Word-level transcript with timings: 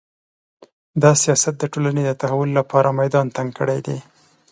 دا 1.01 1.11
سیاست 1.23 1.53
د 1.59 1.63
ټولنې 1.73 2.01
د 2.05 2.11
تحول 2.21 2.49
لپاره 2.59 2.95
میدان 2.99 3.25
تنګ 3.35 3.49
کړی 3.59 3.79
دی 3.87 3.97